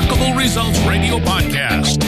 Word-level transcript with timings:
Remarkable 0.00 0.34
Results 0.34 0.78
Radio 0.86 1.18
podcast. 1.18 1.98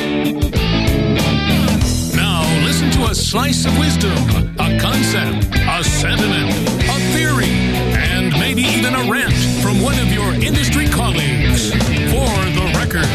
Now, 2.16 2.64
listen 2.64 2.90
to 2.92 3.10
a 3.10 3.14
slice 3.14 3.66
of 3.66 3.78
wisdom, 3.78 4.16
a 4.58 4.78
concept, 4.80 5.54
a 5.54 5.84
sentiment, 5.84 6.52
a 6.88 7.12
theory, 7.12 7.52
and 7.94 8.32
maybe 8.40 8.62
even 8.62 8.94
a 8.94 9.10
rant 9.10 9.34
from 9.62 9.82
one 9.82 9.98
of 9.98 10.10
your 10.10 10.32
industry 10.32 10.86
colleagues. 10.88 11.70
For 11.70 12.32
the 12.54 12.72
record. 12.78 13.06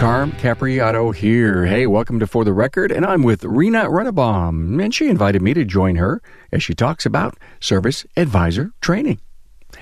Carm 0.00 0.32
Capriotto 0.32 1.14
here. 1.14 1.64
Hey, 1.64 1.86
welcome 1.86 2.18
to 2.18 2.26
For 2.26 2.44
the 2.44 2.52
Record, 2.52 2.90
and 2.90 3.06
I'm 3.06 3.22
with 3.22 3.44
Rena 3.44 3.84
Rennebaum, 3.84 4.82
and 4.82 4.92
she 4.92 5.08
invited 5.08 5.42
me 5.42 5.54
to 5.54 5.64
join 5.64 5.94
her 5.94 6.20
as 6.50 6.64
she 6.64 6.74
talks 6.74 7.06
about 7.06 7.36
service 7.60 8.04
advisor 8.16 8.72
training. 8.80 9.20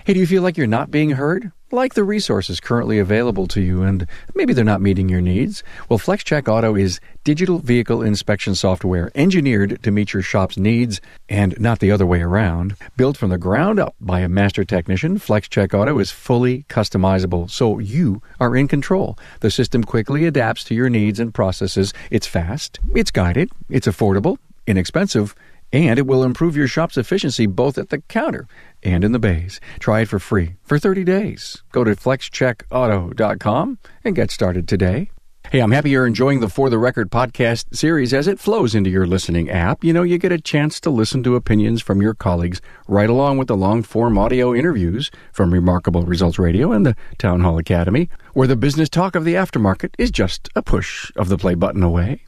Hey, 0.06 0.12
do 0.12 0.20
you 0.20 0.26
feel 0.26 0.42
like 0.42 0.58
you're 0.58 0.66
not 0.66 0.90
being 0.90 1.12
heard? 1.12 1.50
Like 1.70 1.94
the 1.94 2.04
resources 2.04 2.60
currently 2.60 2.98
available 2.98 3.46
to 3.46 3.62
you, 3.62 3.84
and 3.84 4.06
maybe 4.34 4.52
they're 4.52 4.62
not 4.62 4.82
meeting 4.82 5.08
your 5.08 5.22
needs? 5.22 5.62
Well, 5.88 5.98
FlexCheck 5.98 6.46
Auto 6.46 6.76
is 6.76 7.00
digital 7.24 7.58
vehicle 7.58 8.02
inspection 8.02 8.54
software 8.54 9.10
engineered 9.14 9.82
to 9.82 9.90
meet 9.90 10.12
your 10.12 10.22
shop's 10.22 10.58
needs 10.58 11.00
and 11.30 11.58
not 11.58 11.78
the 11.78 11.90
other 11.90 12.04
way 12.04 12.20
around. 12.20 12.76
Built 12.98 13.16
from 13.16 13.30
the 13.30 13.38
ground 13.38 13.80
up 13.80 13.94
by 13.98 14.20
a 14.20 14.28
master 14.28 14.62
technician, 14.62 15.18
FlexCheck 15.18 15.72
Auto 15.72 15.98
is 15.98 16.10
fully 16.10 16.64
customizable, 16.64 17.50
so 17.50 17.78
you 17.78 18.20
are 18.38 18.54
in 18.54 18.68
control. 18.68 19.18
The 19.40 19.50
system 19.50 19.84
quickly 19.84 20.26
adapts 20.26 20.64
to 20.64 20.74
your 20.74 20.90
needs 20.90 21.18
and 21.18 21.32
processes. 21.32 21.94
It's 22.10 22.26
fast, 22.26 22.78
it's 22.94 23.10
guided, 23.10 23.50
it's 23.70 23.86
affordable, 23.86 24.36
inexpensive, 24.66 25.34
and 25.72 25.98
it 25.98 26.06
will 26.06 26.22
improve 26.22 26.56
your 26.56 26.68
shop's 26.68 26.96
efficiency 26.96 27.46
both 27.46 27.78
at 27.78 27.88
the 27.90 27.98
counter 28.02 28.46
and 28.82 29.04
in 29.04 29.12
the 29.12 29.18
bays. 29.18 29.60
Try 29.78 30.00
it 30.00 30.08
for 30.08 30.18
free 30.18 30.56
for 30.62 30.78
30 30.78 31.04
days. 31.04 31.62
Go 31.72 31.84
to 31.84 31.92
flexcheckauto.com 31.96 33.78
and 34.04 34.16
get 34.16 34.30
started 34.30 34.68
today. 34.68 35.10
Hey, 35.50 35.60
I'm 35.60 35.70
happy 35.70 35.90
you're 35.90 36.06
enjoying 36.06 36.40
the 36.40 36.48
For 36.48 36.68
the 36.68 36.78
Record 36.78 37.10
podcast 37.10 37.76
series 37.76 38.12
as 38.12 38.26
it 38.26 38.40
flows 38.40 38.74
into 38.74 38.90
your 38.90 39.06
listening 39.06 39.50
app. 39.50 39.84
You 39.84 39.92
know, 39.92 40.02
you 40.02 40.18
get 40.18 40.32
a 40.32 40.40
chance 40.40 40.80
to 40.80 40.90
listen 40.90 41.22
to 41.22 41.36
opinions 41.36 41.80
from 41.82 42.02
your 42.02 42.14
colleagues 42.14 42.60
right 42.88 43.08
along 43.08 43.38
with 43.38 43.48
the 43.48 43.56
long 43.56 43.82
form 43.82 44.18
audio 44.18 44.54
interviews 44.54 45.12
from 45.32 45.52
Remarkable 45.52 46.02
Results 46.02 46.38
Radio 46.38 46.72
and 46.72 46.84
the 46.84 46.96
Town 47.18 47.40
Hall 47.40 47.58
Academy, 47.58 48.08
where 48.32 48.48
the 48.48 48.56
business 48.56 48.88
talk 48.88 49.14
of 49.14 49.24
the 49.24 49.34
aftermarket 49.34 49.90
is 49.98 50.10
just 50.10 50.48
a 50.56 50.62
push 50.62 51.12
of 51.14 51.28
the 51.28 51.38
play 51.38 51.54
button 51.54 51.84
away. 51.84 52.22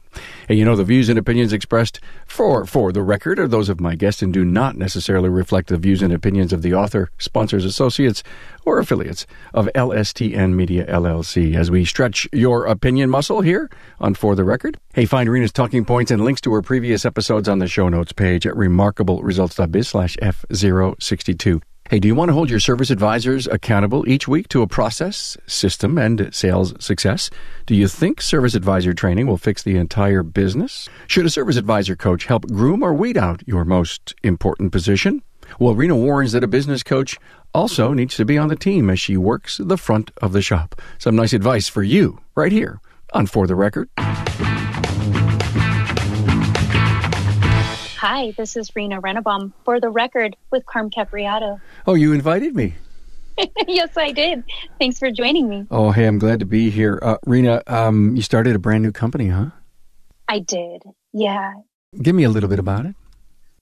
And 0.49 0.57
you 0.57 0.65
know, 0.65 0.75
the 0.75 0.83
views 0.83 1.09
and 1.09 1.19
opinions 1.19 1.53
expressed 1.53 1.99
for 2.25 2.65
for 2.65 2.91
the 2.91 3.01
record 3.01 3.39
are 3.39 3.47
those 3.47 3.69
of 3.69 3.79
my 3.79 3.95
guest 3.95 4.21
and 4.21 4.33
do 4.33 4.45
not 4.45 4.75
necessarily 4.75 5.29
reflect 5.29 5.69
the 5.69 5.77
views 5.77 6.01
and 6.01 6.13
opinions 6.13 6.53
of 6.53 6.61
the 6.61 6.73
author, 6.73 7.09
sponsors, 7.17 7.65
associates, 7.65 8.23
or 8.65 8.79
affiliates 8.79 9.25
of 9.53 9.69
LSTN 9.75 10.53
Media 10.53 10.85
LLC. 10.85 11.55
As 11.55 11.71
we 11.71 11.85
stretch 11.85 12.27
your 12.31 12.65
opinion 12.65 13.09
muscle 13.09 13.41
here 13.41 13.69
on 13.99 14.13
For 14.13 14.35
the 14.35 14.43
Record, 14.43 14.77
hey, 14.93 15.05
find 15.05 15.29
Rena's 15.29 15.51
talking 15.51 15.85
points 15.85 16.11
and 16.11 16.23
links 16.23 16.41
to 16.41 16.53
her 16.53 16.61
previous 16.61 17.05
episodes 17.05 17.47
on 17.47 17.59
the 17.59 17.67
show 17.67 17.89
notes 17.89 18.11
page 18.11 18.45
at 18.45 18.53
remarkableresults.biz 18.55 19.87
slash 19.87 20.17
F062. 20.17 21.61
Hey, 21.89 21.99
do 21.99 22.09
you 22.09 22.15
want 22.15 22.27
to 22.27 22.33
hold 22.33 22.49
your 22.49 22.59
service 22.59 22.89
advisors 22.89 23.47
accountable 23.47 24.09
each 24.09 24.27
week 24.27 24.49
to 24.49 24.61
a 24.61 24.67
process, 24.67 25.37
system, 25.47 25.97
and 25.97 26.35
sales 26.35 26.73
success? 26.83 27.29
Do 27.65 27.75
you 27.75 27.87
think 27.87 28.21
service 28.21 28.55
advisor 28.55 28.93
training 28.93 29.25
will 29.25 29.37
fix 29.37 29.63
the 29.63 29.77
entire 29.77 30.21
business? 30.21 30.89
Should 31.07 31.25
a 31.25 31.29
service 31.29 31.55
advisor 31.55 31.95
coach 31.95 32.25
help 32.25 32.45
groom 32.47 32.83
or 32.83 32.93
weed 32.93 33.15
out 33.15 33.41
your 33.47 33.63
most 33.63 34.13
important 34.21 34.73
position? 34.73 35.21
Well, 35.59 35.75
Rena 35.75 35.95
warns 35.95 36.33
that 36.33 36.43
a 36.43 36.47
business 36.47 36.83
coach 36.83 37.17
also 37.53 37.93
needs 37.93 38.17
to 38.17 38.25
be 38.25 38.37
on 38.37 38.49
the 38.49 38.57
team 38.57 38.89
as 38.89 38.99
she 38.99 39.15
works 39.15 39.57
the 39.63 39.77
front 39.77 40.11
of 40.17 40.33
the 40.33 40.41
shop. 40.41 40.81
Some 40.97 41.15
nice 41.15 41.31
advice 41.31 41.69
for 41.69 41.83
you 41.83 42.19
right 42.35 42.51
here 42.51 42.81
on 43.13 43.27
For 43.27 43.47
the 43.47 43.55
Record. 43.55 43.89
Hi, 47.97 48.31
this 48.37 48.55
is 48.55 48.75
Rena 48.75 49.01
Rennebaum 49.01 49.53
for 49.65 49.79
the 49.79 49.89
record 49.89 50.35
with 50.51 50.63
Carm 50.67 50.91
Capriotto. 50.91 51.59
Oh, 51.87 51.95
you 51.95 52.13
invited 52.13 52.55
me. 52.55 52.75
yes, 53.67 53.97
I 53.97 54.11
did. 54.11 54.43
Thanks 54.77 54.99
for 54.99 55.09
joining 55.09 55.49
me. 55.49 55.65
Oh, 55.71 55.89
hey, 55.89 56.05
I'm 56.05 56.19
glad 56.19 56.39
to 56.41 56.45
be 56.45 56.69
here. 56.69 56.99
Uh, 57.01 57.17
Rena, 57.25 57.63
um, 57.65 58.15
you 58.15 58.21
started 58.21 58.55
a 58.55 58.59
brand 58.59 58.83
new 58.83 58.91
company, 58.91 59.29
huh? 59.29 59.47
I 60.27 60.37
did. 60.37 60.83
Yeah. 61.11 61.53
Give 61.99 62.13
me 62.13 62.23
a 62.23 62.29
little 62.29 62.49
bit 62.49 62.59
about 62.59 62.85
it. 62.85 62.95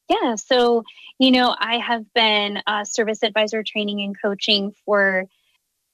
Yeah. 0.09 0.35
So, 0.35 0.84
you 1.17 1.31
know, 1.31 1.56
I 1.57 1.78
have 1.78 2.03
been 2.13 2.62
a 2.67 2.85
service 2.85 3.23
advisor 3.23 3.63
training 3.63 4.02
and 4.02 4.22
coaching 4.22 4.73
for 4.85 5.28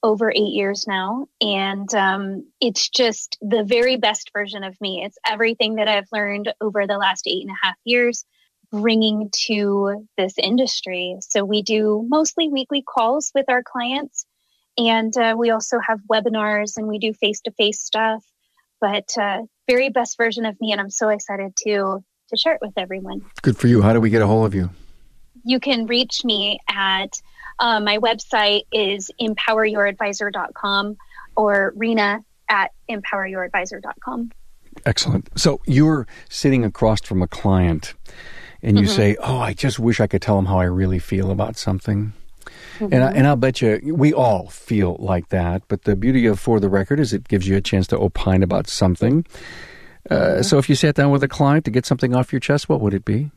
over 0.03 0.31
eight 0.31 0.53
years 0.53 0.85
now. 0.87 1.27
And 1.41 1.93
um, 1.93 2.47
it's 2.59 2.89
just 2.89 3.37
the 3.41 3.63
very 3.63 3.97
best 3.97 4.31
version 4.33 4.63
of 4.63 4.79
me. 4.81 5.03
It's 5.05 5.17
everything 5.25 5.75
that 5.75 5.87
I've 5.87 6.07
learned 6.11 6.53
over 6.59 6.87
the 6.87 6.97
last 6.97 7.27
eight 7.27 7.45
and 7.45 7.51
a 7.51 7.65
half 7.65 7.75
years 7.85 8.25
bringing 8.71 9.29
to 9.47 10.07
this 10.17 10.33
industry. 10.37 11.17
So 11.21 11.43
we 11.43 11.61
do 11.61 12.05
mostly 12.07 12.47
weekly 12.47 12.81
calls 12.81 13.31
with 13.35 13.45
our 13.49 13.63
clients. 13.63 14.25
And 14.77 15.15
uh, 15.17 15.35
we 15.37 15.51
also 15.51 15.77
have 15.79 15.99
webinars 16.09 16.77
and 16.77 16.87
we 16.87 16.97
do 16.97 17.13
face 17.13 17.41
to 17.41 17.51
face 17.51 17.81
stuff. 17.81 18.23
But 18.79 19.09
uh, 19.19 19.43
very 19.69 19.89
best 19.89 20.17
version 20.17 20.45
of 20.45 20.59
me. 20.59 20.71
And 20.71 20.81
I'm 20.81 20.89
so 20.89 21.09
excited 21.09 21.55
to 21.67 22.03
to 22.29 22.37
share 22.37 22.53
it 22.53 22.61
with 22.61 22.71
everyone. 22.77 23.21
Good 23.41 23.57
for 23.57 23.67
you. 23.67 23.81
How 23.81 23.91
do 23.91 23.99
we 23.99 24.09
get 24.09 24.21
a 24.21 24.27
hold 24.27 24.45
of 24.45 24.55
you? 24.55 24.69
You 25.43 25.59
can 25.59 25.85
reach 25.85 26.23
me 26.23 26.59
at 26.69 27.21
uh, 27.61 27.79
my 27.79 27.99
website 27.99 28.63
is 28.73 29.11
empoweryouradvisor.com 29.21 30.97
or 31.37 31.73
Rena 31.75 32.25
at 32.49 32.71
empoweryouradvisor.com. 32.89 34.31
Excellent. 34.85 35.29
So 35.39 35.61
you're 35.65 36.07
sitting 36.27 36.65
across 36.65 37.01
from 37.01 37.21
a 37.21 37.27
client 37.27 37.93
and 38.63 38.77
you 38.77 38.85
mm-hmm. 38.85 38.95
say, 38.95 39.15
Oh, 39.21 39.37
I 39.37 39.53
just 39.53 39.79
wish 39.79 39.99
I 39.99 40.07
could 40.07 40.21
tell 40.21 40.35
them 40.35 40.47
how 40.47 40.59
I 40.59 40.65
really 40.65 40.99
feel 40.99 41.29
about 41.29 41.55
something. 41.55 42.13
Mm-hmm. 42.79 42.93
And, 42.93 43.03
I, 43.03 43.11
and 43.11 43.27
I'll 43.27 43.35
bet 43.35 43.61
you 43.61 43.79
we 43.95 44.11
all 44.11 44.47
feel 44.47 44.97
like 44.99 45.29
that. 45.29 45.61
But 45.67 45.83
the 45.83 45.95
beauty 45.95 46.25
of 46.25 46.39
For 46.39 46.59
the 46.59 46.69
Record 46.69 46.99
is 46.99 47.13
it 47.13 47.27
gives 47.27 47.47
you 47.47 47.55
a 47.57 47.61
chance 47.61 47.85
to 47.87 47.97
opine 47.97 48.41
about 48.41 48.67
something. 48.67 49.25
Uh, 50.09 50.15
mm-hmm. 50.15 50.41
So 50.41 50.57
if 50.57 50.67
you 50.67 50.73
sat 50.73 50.95
down 50.95 51.11
with 51.11 51.21
a 51.21 51.27
client 51.27 51.65
to 51.65 51.71
get 51.71 51.85
something 51.85 52.15
off 52.15 52.33
your 52.33 52.39
chest, 52.39 52.67
what 52.69 52.81
would 52.81 52.95
it 52.95 53.05
be? 53.05 53.29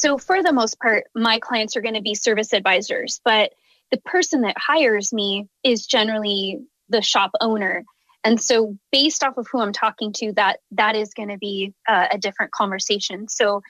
So, 0.00 0.16
for 0.16 0.42
the 0.42 0.54
most 0.54 0.80
part, 0.80 1.04
my 1.14 1.40
clients 1.40 1.76
are 1.76 1.82
going 1.82 1.94
to 1.94 2.00
be 2.00 2.14
service 2.14 2.54
advisors, 2.54 3.20
but 3.22 3.52
the 3.90 3.98
person 3.98 4.40
that 4.42 4.56
hires 4.56 5.12
me 5.12 5.46
is 5.62 5.86
generally 5.86 6.60
the 6.88 7.02
shop 7.02 7.32
owner. 7.38 7.84
And 8.24 8.40
so, 8.40 8.78
based 8.90 9.22
off 9.22 9.36
of 9.36 9.46
who 9.52 9.60
I'm 9.60 9.74
talking 9.74 10.14
to, 10.14 10.32
that 10.36 10.60
that 10.70 10.96
is 10.96 11.12
going 11.12 11.28
to 11.28 11.36
be 11.36 11.74
uh, 11.86 12.06
a 12.12 12.16
different 12.16 12.50
conversation. 12.50 13.28
So, 13.28 13.60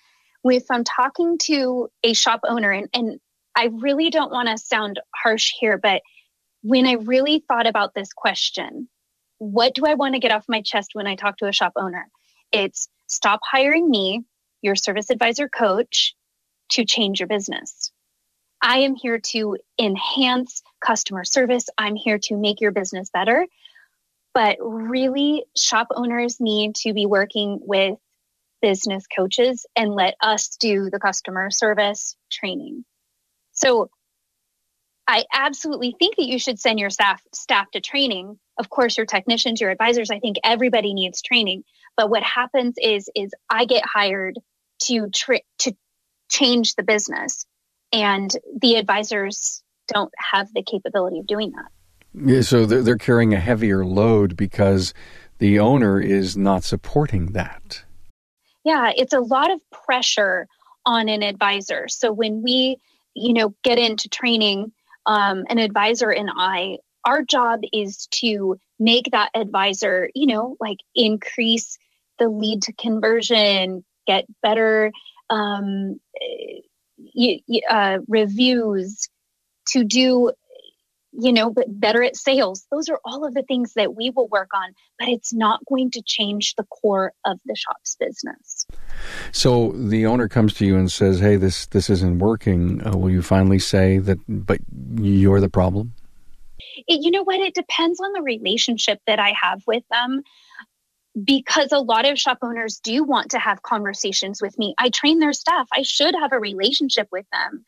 if 0.44 0.66
I'm 0.70 0.84
talking 0.84 1.36
to 1.46 1.88
a 2.04 2.12
shop 2.12 2.42
owner, 2.48 2.70
and, 2.70 2.88
and 2.94 3.18
I 3.56 3.70
really 3.72 4.10
don't 4.10 4.30
want 4.30 4.48
to 4.50 4.56
sound 4.56 5.00
harsh 5.12 5.52
here, 5.58 5.78
but 5.78 6.00
when 6.62 6.86
I 6.86 6.92
really 6.92 7.42
thought 7.48 7.66
about 7.66 7.92
this 7.92 8.12
question, 8.12 8.88
what 9.38 9.74
do 9.74 9.84
I 9.84 9.94
want 9.94 10.14
to 10.14 10.20
get 10.20 10.30
off 10.30 10.44
my 10.48 10.62
chest 10.62 10.90
when 10.92 11.08
I 11.08 11.16
talk 11.16 11.38
to 11.38 11.48
a 11.48 11.52
shop 11.52 11.72
owner? 11.74 12.06
It's 12.52 12.88
stop 13.08 13.40
hiring 13.42 13.90
me 13.90 14.22
your 14.62 14.76
service 14.76 15.10
advisor 15.10 15.48
coach 15.48 16.14
to 16.70 16.84
change 16.84 17.20
your 17.20 17.26
business. 17.26 17.92
I 18.62 18.80
am 18.80 18.94
here 18.94 19.18
to 19.18 19.56
enhance 19.78 20.62
customer 20.84 21.24
service. 21.24 21.66
I'm 21.78 21.96
here 21.96 22.18
to 22.24 22.36
make 22.36 22.60
your 22.60 22.72
business 22.72 23.10
better. 23.12 23.46
But 24.34 24.58
really, 24.60 25.44
shop 25.56 25.88
owners 25.94 26.36
need 26.40 26.76
to 26.76 26.92
be 26.92 27.06
working 27.06 27.58
with 27.62 27.98
business 28.62 29.04
coaches 29.14 29.66
and 29.74 29.94
let 29.94 30.14
us 30.20 30.56
do 30.60 30.90
the 30.90 31.00
customer 31.00 31.50
service 31.50 32.16
training. 32.30 32.84
So 33.52 33.90
I 35.06 35.24
absolutely 35.32 35.96
think 35.98 36.16
that 36.16 36.26
you 36.26 36.38
should 36.38 36.60
send 36.60 36.78
your 36.78 36.90
staff 36.90 37.20
staff 37.34 37.70
to 37.72 37.80
training. 37.80 38.38
Of 38.58 38.70
course, 38.70 38.96
your 38.96 39.06
technicians, 39.06 39.60
your 39.60 39.70
advisors, 39.70 40.10
I 40.10 40.20
think 40.20 40.36
everybody 40.44 40.94
needs 40.94 41.22
training. 41.22 41.64
But 41.96 42.10
what 42.10 42.22
happens 42.22 42.76
is 42.80 43.08
is 43.16 43.32
I 43.48 43.64
get 43.64 43.84
hired 43.84 44.38
to 44.84 45.08
tri- 45.12 45.42
to 45.60 45.74
change 46.30 46.74
the 46.74 46.82
business. 46.82 47.44
And 47.92 48.30
the 48.60 48.76
advisors 48.76 49.62
don't 49.88 50.12
have 50.16 50.48
the 50.54 50.62
capability 50.62 51.18
of 51.18 51.26
doing 51.26 51.52
that. 51.52 51.70
Yeah, 52.14 52.42
so 52.42 52.66
they're, 52.66 52.82
they're 52.82 52.96
carrying 52.96 53.34
a 53.34 53.40
heavier 53.40 53.84
load 53.84 54.36
because 54.36 54.94
the 55.38 55.58
owner 55.58 56.00
is 56.00 56.36
not 56.36 56.64
supporting 56.64 57.32
that. 57.32 57.84
Yeah 58.64 58.92
it's 58.94 59.12
a 59.12 59.20
lot 59.20 59.50
of 59.50 59.60
pressure 59.70 60.46
on 60.86 61.08
an 61.08 61.22
advisor. 61.22 61.88
So 61.88 62.12
when 62.12 62.42
we 62.42 62.78
you 63.14 63.34
know 63.34 63.54
get 63.62 63.78
into 63.78 64.08
training 64.08 64.72
um, 65.06 65.44
an 65.48 65.58
advisor 65.58 66.10
and 66.10 66.30
i 66.36 66.78
our 67.04 67.22
job 67.22 67.60
is 67.72 68.06
to 68.10 68.58
make 68.78 69.10
that 69.12 69.30
advisor 69.34 70.10
you 70.14 70.26
know 70.26 70.56
like 70.60 70.78
increase 70.94 71.78
the 72.18 72.28
lead 72.28 72.62
to 72.62 72.72
conversion 72.72 73.84
get 74.06 74.26
better 74.42 74.92
um, 75.30 76.00
uh, 77.70 77.98
reviews, 78.08 79.08
to 79.68 79.84
do 79.84 80.32
you 81.12 81.32
know, 81.32 81.50
but 81.50 81.66
better 81.68 82.02
at 82.02 82.16
sales. 82.16 82.66
Those 82.70 82.88
are 82.88 83.00
all 83.04 83.26
of 83.26 83.34
the 83.34 83.42
things 83.42 83.74
that 83.74 83.94
we 83.94 84.10
will 84.10 84.28
work 84.28 84.50
on, 84.54 84.74
but 84.98 85.08
it's 85.08 85.32
not 85.32 85.60
going 85.66 85.90
to 85.92 86.02
change 86.02 86.54
the 86.54 86.64
core 86.64 87.12
of 87.24 87.40
the 87.46 87.56
shop's 87.56 87.96
business. 87.98 88.66
So 89.32 89.72
the 89.72 90.06
owner 90.06 90.28
comes 90.28 90.54
to 90.54 90.66
you 90.66 90.76
and 90.76 90.90
says, 90.90 91.20
"Hey, 91.20 91.36
this 91.36 91.66
this 91.66 91.90
isn't 91.90 92.18
working." 92.18 92.86
Uh, 92.86 92.96
will 92.96 93.10
you 93.10 93.22
finally 93.22 93.58
say 93.58 93.98
that, 93.98 94.18
but 94.28 94.60
you're 95.00 95.40
the 95.40 95.48
problem? 95.48 95.94
It, 96.86 97.00
you 97.02 97.10
know 97.10 97.24
what? 97.24 97.40
It 97.40 97.54
depends 97.54 98.00
on 98.00 98.12
the 98.12 98.22
relationship 98.22 99.00
that 99.06 99.18
I 99.18 99.34
have 99.40 99.62
with 99.66 99.84
them. 99.90 100.22
Because 101.24 101.72
a 101.72 101.78
lot 101.78 102.06
of 102.06 102.18
shop 102.18 102.38
owners 102.42 102.80
do 102.82 103.02
want 103.02 103.32
to 103.32 103.38
have 103.38 103.62
conversations 103.62 104.40
with 104.40 104.56
me. 104.58 104.74
I 104.78 104.90
train 104.90 105.18
their 105.18 105.32
staff. 105.32 105.66
I 105.72 105.82
should 105.82 106.14
have 106.14 106.32
a 106.32 106.38
relationship 106.38 107.08
with 107.10 107.26
them. 107.32 107.64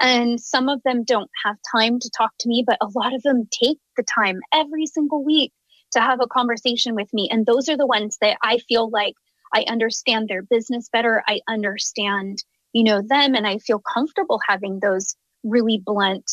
And 0.00 0.40
some 0.40 0.68
of 0.68 0.82
them 0.82 1.04
don't 1.04 1.30
have 1.44 1.56
time 1.74 2.00
to 2.00 2.10
talk 2.10 2.32
to 2.40 2.48
me, 2.48 2.64
but 2.66 2.78
a 2.80 2.88
lot 2.94 3.14
of 3.14 3.22
them 3.22 3.48
take 3.50 3.78
the 3.96 4.02
time 4.02 4.40
every 4.52 4.86
single 4.86 5.22
week 5.22 5.52
to 5.92 6.00
have 6.00 6.20
a 6.20 6.26
conversation 6.26 6.94
with 6.94 7.12
me. 7.12 7.28
And 7.30 7.44
those 7.44 7.68
are 7.68 7.76
the 7.76 7.86
ones 7.86 8.16
that 8.20 8.38
I 8.42 8.58
feel 8.58 8.88
like 8.88 9.14
I 9.52 9.64
understand 9.68 10.28
their 10.28 10.42
business 10.42 10.88
better. 10.92 11.22
I 11.26 11.40
understand, 11.48 12.42
you 12.72 12.84
know, 12.84 13.02
them 13.02 13.34
and 13.34 13.46
I 13.46 13.58
feel 13.58 13.80
comfortable 13.80 14.40
having 14.48 14.80
those 14.80 15.14
really 15.42 15.78
blunt, 15.84 16.30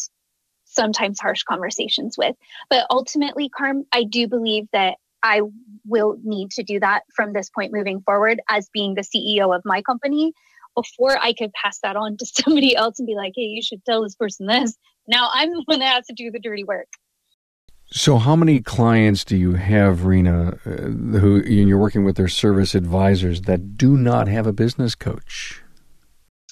sometimes 0.66 1.20
harsh 1.20 1.44
conversations 1.44 2.18
with. 2.18 2.36
But 2.70 2.86
ultimately, 2.90 3.50
Carm, 3.50 3.84
I 3.92 4.04
do 4.04 4.28
believe 4.28 4.68
that 4.74 4.98
I 5.24 5.42
will 5.86 6.18
need 6.24 6.52
to 6.52 6.64
do 6.64 6.80
that 6.80 7.04
from 7.16 7.34
this 7.34 7.50
point 7.50 7.74
moving 7.74 8.02
forward 8.02 8.40
as 8.50 8.70
being 8.74 8.96
the 8.96 9.02
CEO 9.02 9.56
of 9.56 9.62
my 9.66 9.82
company 9.82 10.34
before 10.76 11.18
I 11.18 11.34
could 11.34 11.52
pass 11.54 11.80
that 11.84 11.96
on 11.96 12.18
to 12.18 12.26
somebody 12.44 12.76
else 12.76 13.00
and 13.00 13.08
be 13.08 13.16
like, 13.16 13.34
hey, 13.36 13.44
you 13.44 13.62
should 13.62 13.84
tell 13.86 14.04
this 14.04 14.16
person 14.16 14.48
this. 14.48 14.76
Now 15.08 15.30
I'm 15.34 15.52
the 15.52 15.64
one 15.66 15.80
that 15.80 15.96
has 15.96 16.06
to 16.08 16.14
do 16.14 16.32
the 16.32 16.40
dirty 16.40 16.64
work. 16.64 16.88
So, 17.90 18.18
how 18.18 18.36
many 18.36 18.60
clients 18.60 19.24
do 19.24 19.38
you 19.38 19.54
have, 19.54 20.04
Rena, 20.04 20.60
uh, 20.66 20.70
who 20.70 21.42
you're 21.42 21.78
working 21.78 22.04
with 22.04 22.18
their 22.18 22.28
service 22.28 22.76
advisors 22.76 23.44
that 23.44 23.78
do 23.78 23.96
not 23.96 24.28
have 24.28 24.46
a 24.46 24.52
business 24.52 24.94
coach? 24.94 25.62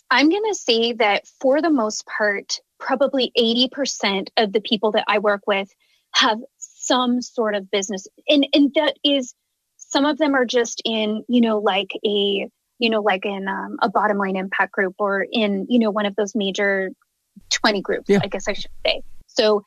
I'm 0.10 0.30
going 0.30 0.50
to 0.50 0.56
say 0.56 0.94
that 0.94 1.28
for 1.42 1.62
the 1.62 1.70
most 1.70 2.06
part, 2.06 2.62
probably 2.80 3.34
80% 3.38 4.30
of 4.38 4.54
the 4.54 4.62
people 4.62 4.92
that 4.92 5.04
I 5.10 5.20
work 5.20 5.42
with 5.46 5.70
have 6.14 6.40
some 6.86 7.22
sort 7.22 7.56
of 7.56 7.70
business. 7.72 8.08
And, 8.28 8.48
and 8.54 8.72
that 8.76 8.98
is, 9.04 9.34
some 9.78 10.06
of 10.06 10.18
them 10.18 10.36
are 10.36 10.46
just 10.46 10.82
in, 10.86 11.24
you 11.28 11.42
know, 11.42 11.60
like 11.60 11.92
a, 12.06 12.50
you 12.80 12.90
know, 12.90 13.02
like 13.02 13.26
in 13.26 13.48
um, 13.48 13.78
a 13.82 13.90
bottom 13.90 14.18
line 14.18 14.36
impact 14.36 14.74
group 14.74 14.96
or 15.00 15.26
in, 15.30 15.68
you 15.70 15.80
know, 15.80 15.92
one 15.92 16.06
of 16.06 16.16
those 16.16 16.36
major 16.36 16.90
20 17.52 17.82
groups, 17.82 18.10
yeah. 18.10 18.20
I 18.22 18.28
guess 18.28 18.48
I 18.48 18.54
should 18.54 18.72
say. 18.86 19.04
So 19.28 19.64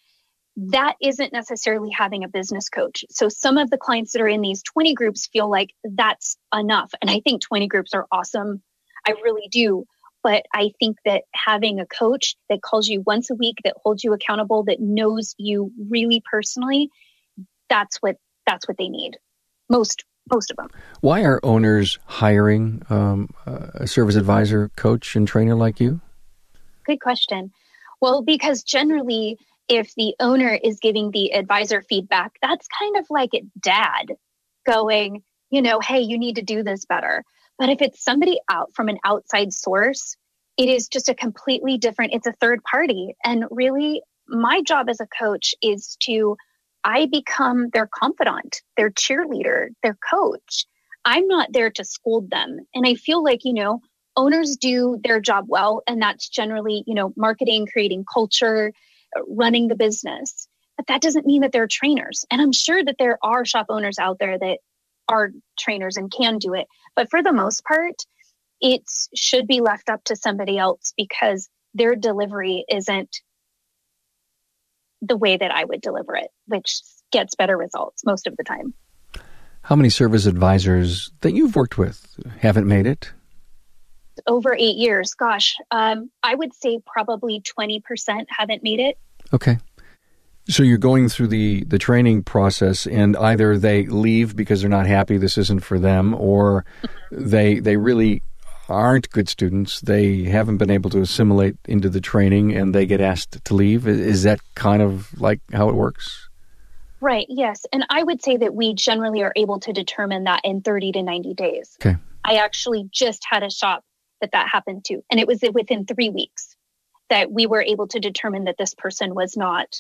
that 0.57 0.97
isn't 1.01 1.33
necessarily 1.33 1.91
having 1.91 2.25
a 2.25 2.29
business 2.29 2.69
coach. 2.69 3.05
So 3.11 3.29
some 3.29 3.59
of 3.59 3.71
the 3.71 3.79
clients 3.79 4.13
that 4.13 4.23
are 4.23 4.29
in 4.29 4.41
these 4.41 4.63
20 4.65 4.93
groups 4.95 5.29
feel 5.33 5.49
like 5.49 5.71
that's 5.85 6.37
enough. 6.53 6.91
And 7.01 7.11
I 7.11 7.21
think 7.21 7.43
20 7.43 7.69
groups 7.69 7.95
are 7.95 8.07
awesome. 8.11 8.63
I 9.07 9.13
really 9.23 9.49
do. 9.51 9.85
But 10.25 10.43
I 10.53 10.73
think 10.81 10.97
that 11.05 11.23
having 11.33 11.79
a 11.79 11.87
coach 11.87 12.37
that 12.51 12.61
calls 12.61 12.89
you 12.89 13.03
once 13.07 13.31
a 13.31 13.37
week, 13.37 13.59
that 13.63 13.75
holds 13.83 14.03
you 14.03 14.13
accountable, 14.13 14.65
that 14.65 14.81
knows 14.81 15.37
you 15.39 15.71
really 15.89 16.23
personally, 16.29 16.91
that's 17.69 17.99
what 17.99 18.17
that's 18.47 18.67
what 18.67 18.77
they 18.79 18.89
need. 18.89 19.19
Most 19.69 20.05
most 20.31 20.51
of 20.51 20.57
them. 20.57 20.69
Why 21.01 21.23
are 21.23 21.41
owners 21.43 21.99
hiring 22.05 22.83
um, 22.91 23.31
a 23.47 23.87
service 23.87 24.17
advisor, 24.17 24.71
coach, 24.77 25.17
and 25.17 25.27
trainer 25.27 25.55
like 25.55 25.81
you? 25.81 26.01
Good 26.85 27.01
question. 27.01 27.53
Well, 28.01 28.23
because 28.23 28.63
generally 28.63 29.39
if 29.69 29.95
the 29.95 30.15
owner 30.19 30.59
is 30.63 30.81
giving 30.81 31.11
the 31.11 31.35
advisor 31.35 31.83
feedback, 31.83 32.33
that's 32.41 32.67
kind 32.79 32.97
of 32.97 33.07
like 33.11 33.31
dad 33.61 34.13
going, 34.67 35.23
you 35.51 35.63
know, 35.63 35.81
hey, 35.81 36.01
you 36.01 36.19
need 36.19 36.37
to 36.37 36.43
do 36.43 36.63
this 36.63 36.87
better. 36.87 37.23
But 37.59 37.69
if 37.69 37.83
it's 37.83 38.03
somebody 38.03 38.41
out 38.51 38.71
from 38.75 38.89
an 38.89 38.99
outside 39.05 39.53
source, 39.53 40.17
it 40.57 40.69
is 40.69 40.89
just 40.89 41.09
a 41.09 41.15
completely 41.15 41.79
different, 41.79 42.15
it's 42.15 42.27
a 42.27 42.33
third 42.33 42.63
party. 42.65 43.15
And 43.25 43.45
really, 43.51 44.03
my 44.27 44.63
job 44.63 44.89
as 44.89 45.01
a 45.01 45.07
coach 45.07 45.55
is 45.63 45.97
to, 46.01 46.37
I 46.89 47.05
become 47.05 47.69
their 47.75 47.87
confidant, 47.87 48.63
their 48.79 48.89
cheerleader, 48.89 49.69
their 49.83 49.99
coach. 50.11 50.65
I'm 51.05 51.27
not 51.27 51.53
there 51.53 51.71
to 51.73 51.85
scold 51.85 52.31
them. 52.31 52.61
And 52.75 52.87
I 52.87 52.95
feel 52.95 53.23
like, 53.23 53.41
you 53.45 53.53
know, 53.53 53.81
owners 54.17 54.57
do 54.57 54.99
their 55.05 55.21
job 55.21 55.45
well. 55.49 55.83
And 55.87 56.01
that's 56.01 56.31
generally, 56.31 56.83
you 56.87 56.95
know, 56.95 57.13
marketing, 57.15 57.67
creating 57.71 58.07
culture, 58.11 58.73
running 59.29 59.69
the 59.69 59.77
business. 59.77 60.49
But 60.79 60.87
that 60.87 61.03
doesn't 61.03 61.27
mean 61.27 61.43
that 61.43 61.53
they're 61.53 61.69
trainers. 61.69 62.25
And 62.31 62.41
I'm 62.41 62.53
sure 62.53 62.83
that 62.83 62.97
there 62.99 63.19
are 63.23 63.45
shop 63.45 63.67
owners 63.69 63.99
out 63.99 64.17
there 64.19 64.39
that 64.39 64.59
are 65.11 65.31
trainers 65.59 65.99
and 65.99 66.11
can 66.11 66.39
do 66.39 66.55
it. 66.55 66.69
But 66.97 67.11
for 67.11 67.23
the 67.23 67.35
most 67.35 67.65
part, 67.65 67.97
it 68.63 68.83
should 69.15 69.47
be 69.47 69.61
left 69.61 69.91
up 69.91 70.05
to 70.05 70.17
somebody 70.17 70.57
else 70.57 70.95
because 70.97 71.51
their 71.75 71.95
delivery 71.95 72.65
isn't 72.71 73.15
the 75.03 75.17
way 75.17 75.37
that 75.37 75.51
I 75.51 75.65
would 75.65 75.81
deliver 75.81 76.17
it, 76.17 76.31
which 76.47 76.81
gets 77.11 77.35
better 77.35 77.57
results 77.57 78.05
most 78.05 78.27
of 78.27 78.37
the 78.37 78.45
time. 78.45 78.75
How 79.63 79.77
many 79.77 79.91
service 79.91 80.27
advisors 80.27 81.11
that 81.21 81.33
you've 81.33 81.55
worked 81.55 81.79
with 81.79 82.19
haven't 82.41 82.67
made 82.67 82.87
it? 82.87 83.13
over 84.27 84.55
eight 84.55 84.77
years, 84.77 85.15
gosh, 85.15 85.57
um, 85.71 86.11
I 86.23 86.35
would 86.35 86.55
say 86.55 86.81
probably 86.85 87.41
20% 87.41 87.83
haven't 88.29 88.63
made 88.63 88.81
it. 88.81 88.99
Okay. 89.33 89.59
So 90.49 90.63
you're 90.63 90.79
going 90.79 91.09
through 91.09 91.29
the, 91.29 91.65
the 91.65 91.79
training 91.79 92.23
process, 92.23 92.87
and 92.87 93.17
either 93.17 93.59
they 93.59 93.87
leave 93.87 94.35
because 94.35 94.63
they're 94.63 94.71
not 94.71 94.87
happy, 94.87 95.19
this 95.19 95.37
isn't 95.37 95.61
for 95.61 95.79
them, 95.79 96.15
or 96.15 96.65
mm-hmm. 96.83 97.29
they 97.29 97.59
they 97.59 97.77
really 97.77 98.23
aren't 98.69 99.11
good 99.11 99.29
students. 99.29 99.81
They 99.81 100.25
haven't 100.25 100.59
been 100.59 100.71
able 100.71 100.91
to 100.91 101.01
assimilate 101.01 101.57
into 101.67 101.89
the 101.89 102.01
training, 102.01 102.55
and 102.55 102.75
they 102.75 102.87
get 102.87 103.01
asked 103.01 103.45
to 103.45 103.55
leave. 103.55 103.87
Is 103.87 104.23
that 104.25 104.41
kind 104.55 104.83
of 104.83 105.19
like 105.21 105.41
how 105.53 105.69
it 105.69 105.75
works? 105.75 106.29
Right. 107.01 107.27
Yes, 107.29 107.65
and 107.73 107.87
I 107.91 108.03
would 108.03 108.23
say 108.23 108.37
that 108.37 108.55
we 108.55 108.75
generally 108.75 109.23
are 109.23 109.33
able 109.37 109.61
to 109.61 109.73
determine 109.73 110.25
that 110.25 110.41
in 110.45 110.63
30 110.63 110.93
to 110.93 111.03
90 111.03 111.35
days. 111.35 111.77
Okay. 111.81 111.97
I 112.25 112.37
actually 112.37 112.89
just 112.93 113.25
had 113.29 113.43
a 113.43 113.51
shop 113.51 113.85
that 114.21 114.33
that 114.33 114.49
happened 114.49 114.85
to. 114.87 115.03
And 115.11 115.21
it 115.21 115.27
was 115.27 115.41
within 115.53 115.87
three 115.87 116.11
weeks 116.11 116.57
that 117.09 117.31
we 117.31 117.47
were 117.47 117.63
able 117.63 117.87
to 117.89 118.01
determine 118.01 118.45
that 118.45 118.57
this 118.59 118.75
person 118.75 119.15
was 119.15 119.37
not, 119.37 119.77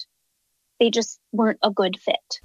they 0.80 0.90
just 0.90 1.18
weren't 1.32 1.58
a 1.62 1.70
good 1.70 1.98
fit. 2.00 2.40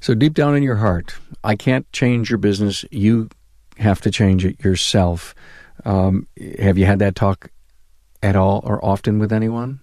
So, 0.00 0.14
deep 0.14 0.34
down 0.34 0.54
in 0.54 0.62
your 0.62 0.76
heart, 0.76 1.16
I 1.42 1.56
can't 1.56 1.90
change 1.90 2.30
your 2.30 2.38
business. 2.38 2.84
You 2.90 3.30
have 3.78 4.00
to 4.02 4.10
change 4.10 4.44
it 4.44 4.62
yourself. 4.64 5.34
Um, 5.84 6.26
have 6.58 6.78
you 6.78 6.86
had 6.86 6.98
that 7.00 7.14
talk 7.14 7.50
at 8.22 8.36
all 8.36 8.60
or 8.64 8.84
often 8.84 9.18
with 9.18 9.32
anyone? 9.32 9.80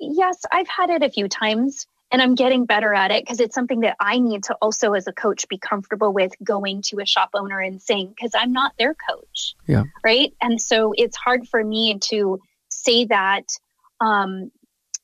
Yes, 0.00 0.42
I've 0.52 0.68
had 0.68 0.90
it 0.90 1.02
a 1.02 1.10
few 1.10 1.28
times 1.28 1.86
and 2.10 2.22
I'm 2.22 2.34
getting 2.34 2.64
better 2.64 2.94
at 2.94 3.10
it 3.10 3.22
because 3.22 3.40
it's 3.40 3.54
something 3.54 3.80
that 3.80 3.96
I 4.00 4.18
need 4.18 4.44
to 4.44 4.56
also, 4.62 4.94
as 4.94 5.06
a 5.06 5.12
coach, 5.12 5.46
be 5.48 5.58
comfortable 5.58 6.12
with 6.12 6.32
going 6.42 6.82
to 6.86 7.00
a 7.00 7.06
shop 7.06 7.30
owner 7.34 7.60
and 7.60 7.82
saying, 7.82 8.14
because 8.14 8.32
I'm 8.34 8.52
not 8.52 8.72
their 8.78 8.94
coach. 8.94 9.54
Yeah. 9.66 9.84
Right. 10.02 10.32
And 10.40 10.60
so 10.60 10.94
it's 10.96 11.16
hard 11.16 11.46
for 11.48 11.62
me 11.62 11.98
to 12.04 12.40
say 12.70 13.04
that. 13.06 13.44
Um, 14.00 14.50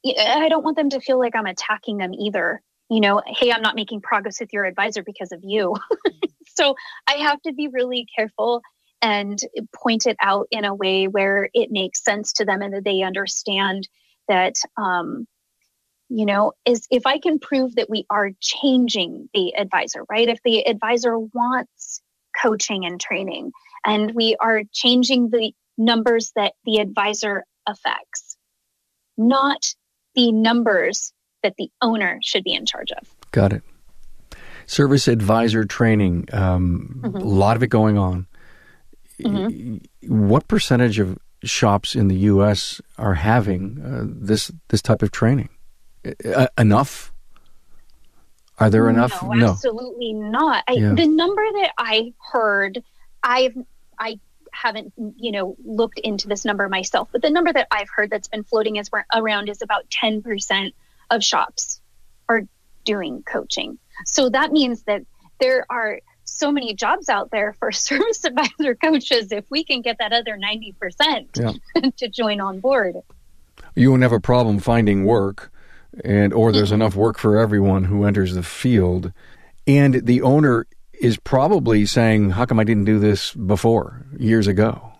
I 0.06 0.48
don't 0.48 0.64
want 0.64 0.76
them 0.76 0.90
to 0.90 1.00
feel 1.00 1.18
like 1.18 1.34
I'm 1.36 1.46
attacking 1.46 1.98
them 1.98 2.14
either. 2.14 2.62
You 2.90 3.00
know, 3.00 3.22
hey, 3.26 3.50
I'm 3.52 3.62
not 3.62 3.74
making 3.74 4.00
progress 4.00 4.40
with 4.40 4.52
your 4.52 4.64
advisor 4.64 5.02
because 5.02 5.32
of 5.32 5.40
you. 5.42 5.76
so 6.56 6.74
I 7.06 7.14
have 7.14 7.40
to 7.42 7.52
be 7.52 7.68
really 7.68 8.06
careful 8.16 8.62
and 9.02 9.38
point 9.74 10.06
it 10.06 10.16
out 10.20 10.46
in 10.50 10.64
a 10.64 10.74
way 10.74 11.06
where 11.06 11.48
it 11.52 11.70
makes 11.70 12.02
sense 12.02 12.32
to 12.34 12.44
them 12.44 12.62
and 12.62 12.72
that 12.74 12.84
they 12.84 13.02
understand 13.02 13.86
that 14.28 14.54
um, 14.78 15.26
you 16.08 16.26
know, 16.26 16.52
is 16.64 16.86
if 16.90 17.06
I 17.06 17.18
can 17.18 17.38
prove 17.38 17.74
that 17.76 17.90
we 17.90 18.06
are 18.10 18.30
changing 18.40 19.28
the 19.34 19.56
advisor, 19.56 20.04
right? 20.08 20.28
If 20.28 20.38
the 20.44 20.66
advisor 20.66 21.18
wants 21.18 22.02
coaching 22.40 22.84
and 22.84 23.00
training 23.00 23.52
and 23.84 24.12
we 24.14 24.36
are 24.40 24.62
changing 24.72 25.30
the 25.30 25.52
numbers 25.78 26.32
that 26.36 26.52
the 26.64 26.78
advisor 26.78 27.44
affects, 27.66 28.36
not 29.16 29.74
the 30.14 30.32
numbers 30.32 31.12
that 31.42 31.54
the 31.58 31.68
owner 31.82 32.18
should 32.22 32.44
be 32.44 32.54
in 32.54 32.66
charge 32.66 32.92
of. 32.92 33.08
Got 33.30 33.52
it. 33.52 33.62
Service 34.66 35.08
advisor 35.08 35.64
training, 35.64 36.28
um, 36.32 37.00
mm-hmm. 37.02 37.16
a 37.16 37.20
lot 37.20 37.56
of 37.56 37.62
it 37.62 37.68
going 37.68 37.98
on. 37.98 38.26
Mm-hmm. 39.20 39.76
What 40.28 40.48
percentage 40.48 40.98
of 40.98 41.18
shops 41.42 41.94
in 41.94 42.08
the 42.08 42.16
U.S. 42.16 42.80
are 42.98 43.14
having 43.14 43.80
uh, 43.84 44.04
this 44.06 44.50
this 44.68 44.82
type 44.82 45.02
of 45.02 45.10
training? 45.10 45.50
uh, 46.34 46.46
enough? 46.58 47.12
Are 48.58 48.70
there 48.70 48.88
enough? 48.88 49.22
No, 49.22 49.32
no. 49.32 49.50
absolutely 49.50 50.12
not. 50.12 50.64
I, 50.68 50.72
yeah. 50.72 50.94
The 50.94 51.08
number 51.08 51.42
that 51.42 51.72
I 51.76 52.12
heard, 52.32 52.82
I've 53.22 53.56
I 53.98 54.20
haven't 54.52 54.92
you 55.16 55.32
know 55.32 55.56
looked 55.64 55.98
into 55.98 56.28
this 56.28 56.44
number 56.44 56.68
myself, 56.68 57.08
but 57.10 57.22
the 57.22 57.30
number 57.30 57.52
that 57.52 57.66
I've 57.70 57.88
heard 57.94 58.10
that's 58.10 58.28
been 58.28 58.44
floating 58.44 58.78
as 58.78 58.90
around 59.14 59.48
is 59.48 59.62
about 59.62 59.90
ten 59.90 60.22
percent 60.22 60.74
of 61.10 61.24
shops 61.24 61.80
are 62.28 62.42
doing 62.84 63.22
coaching. 63.24 63.78
So 64.04 64.28
that 64.30 64.52
means 64.52 64.82
that 64.84 65.02
there 65.40 65.66
are 65.70 66.00
so 66.24 66.50
many 66.50 66.74
jobs 66.74 67.08
out 67.08 67.30
there 67.30 67.52
for 67.54 67.72
service 67.72 68.24
advisor 68.24 68.74
coaches 68.74 69.32
if 69.32 69.44
we 69.50 69.64
can 69.64 69.82
get 69.82 69.98
that 69.98 70.12
other 70.12 70.38
90% 70.38 70.74
yeah. 71.36 71.90
to 71.96 72.08
join 72.08 72.40
on 72.40 72.60
board. 72.60 72.96
You 73.74 73.90
won't 73.90 74.02
have 74.02 74.12
a 74.12 74.20
problem 74.20 74.58
finding 74.58 75.04
work 75.04 75.52
and 76.02 76.32
or 76.32 76.50
there's 76.50 76.68
mm-hmm. 76.68 76.82
enough 76.82 76.96
work 76.96 77.18
for 77.18 77.38
everyone 77.38 77.84
who 77.84 78.04
enters 78.04 78.34
the 78.34 78.42
field 78.42 79.12
and 79.66 80.06
the 80.06 80.22
owner 80.22 80.66
is 80.92 81.18
probably 81.18 81.86
saying 81.86 82.30
how 82.30 82.44
come 82.44 82.58
I 82.58 82.64
didn't 82.64 82.84
do 82.84 82.98
this 82.98 83.32
before 83.32 84.06
years 84.16 84.46
ago. 84.46 84.92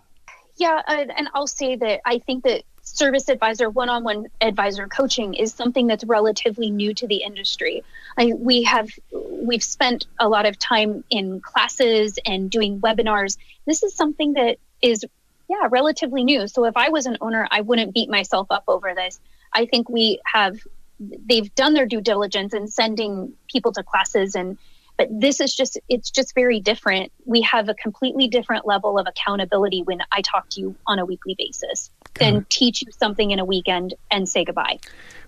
Yeah, 0.57 0.83
uh, 0.87 1.07
and 1.17 1.29
I'll 1.35 1.47
say 1.47 1.77
that 1.77 2.01
I 2.05 2.19
think 2.19 2.45
that 2.45 2.63
service 2.85 3.29
advisor, 3.29 3.69
one 3.69 3.89
on 3.89 4.05
one 4.05 4.27
advisor 4.41 4.87
coaching 4.87 5.35
is 5.35 5.53
something 5.53 5.87
that's 5.87 6.05
relatively 6.05 6.71
new 6.71 6.95
to 6.95 7.07
the 7.07 7.23
industry. 7.23 7.83
I, 8.17 8.33
we 8.37 8.63
have, 8.65 8.89
we've 9.11 9.65
spent 9.65 10.07
a 10.21 10.29
lot 10.29 10.47
of 10.47 10.59
time 10.59 11.03
in 11.11 11.41
classes 11.41 12.19
and 12.25 12.51
doing 12.51 12.81
webinars. 12.81 13.39
This 13.67 13.83
is 13.83 13.95
something 13.95 14.35
that 14.35 14.59
is, 14.83 15.05
yeah, 15.49 15.67
relatively 15.71 16.25
new. 16.25 16.47
So 16.47 16.67
if 16.67 16.77
I 16.77 16.91
was 16.91 17.07
an 17.07 17.17
owner, 17.21 17.49
I 17.51 17.63
wouldn't 17.63 17.95
beat 17.95 18.11
myself 18.11 18.49
up 18.51 18.65
over 18.69 18.95
this. 18.95 19.19
I 19.53 19.67
think 19.67 19.89
we 19.89 20.21
have, 20.25 20.61
they've 21.01 21.53
done 21.55 21.75
their 21.75 21.87
due 21.87 22.03
diligence 22.03 22.55
in 22.55 22.69
sending 22.69 23.33
people 23.51 23.73
to 23.73 23.83
classes 23.83 24.35
and 24.35 24.59
but 24.97 25.09
this 25.11 25.41
is 25.41 25.55
just 25.55 25.79
it's 25.89 26.11
just 26.11 26.35
very 26.35 26.61
different. 26.61 27.13
We 27.25 27.43
have 27.43 27.69
a 27.69 27.75
completely 27.75 28.29
different 28.29 28.67
level 28.67 28.99
of 28.99 29.07
accountability 29.07 29.83
when 29.83 30.01
i 30.13 30.23
talk 30.23 30.49
to 30.51 30.61
you 30.61 30.77
on 30.87 30.99
a 30.99 31.05
weekly 31.05 31.35
basis 31.37 31.91
than 32.15 32.47
teach 32.49 32.83
you 32.83 32.93
something 32.93 33.33
in 33.33 33.39
a 33.39 33.45
weekend 33.45 33.95
and 34.11 34.29
say 34.29 34.45
goodbye. 34.45 34.79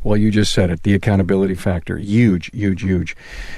Well 0.05 0.17
you 0.17 0.31
just 0.31 0.53
said 0.53 0.71
it 0.71 0.83
the 0.83 0.95
accountability 0.95 1.55
factor 1.55 1.99
huge 1.99 2.51
huge 2.53 2.83
huge. 2.83 3.17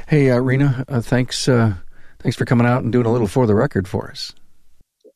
Hey 0.09 0.31
uh, 0.31 0.39
rena 0.39 0.85
uh, 0.89 1.01
thanks 1.01 1.49
uh, 1.49 1.75
thanks 2.21 2.37
for 2.37 2.45
coming 2.45 2.67
out 2.67 2.83
and 2.83 2.93
doing 2.93 3.07
a 3.07 3.13
little 3.13 3.29
for 3.29 3.47
the 3.47 3.55
record 3.55 3.87
for 3.87 4.11
us. 4.11 4.33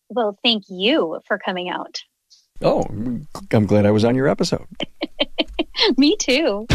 Well 0.09 0.39
thank 0.43 0.65
you 0.69 1.21
for 1.27 1.39
coming 1.39 1.71
out. 1.71 2.03
Oh 2.61 2.83
i'm 3.53 3.67
glad 3.67 3.87
i 3.87 3.91
was 3.91 4.05
on 4.05 4.15
your 4.15 4.29
episode. 4.29 4.67
Me 5.97 6.17
too 6.17 6.67